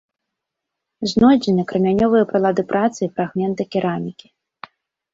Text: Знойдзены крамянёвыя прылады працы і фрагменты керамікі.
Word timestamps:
Знойдзены 1.11 1.63
крамянёвыя 1.73 2.23
прылады 2.33 2.67
працы 2.75 2.99
і 3.05 3.09
фрагменты 3.15 3.63
керамікі. 3.73 4.27